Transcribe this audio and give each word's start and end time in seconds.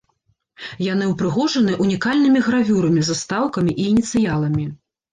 Яны 0.93 1.05
ўпрыгожаны 1.11 1.77
унікальнымі 1.85 2.39
гравюрамі, 2.49 3.01
застаўкамі 3.13 3.81
і 3.81 3.91
ініцыяламі. 3.95 4.71